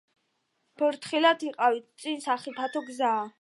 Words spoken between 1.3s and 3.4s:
იყავით, წინ სახიფათო გზაა!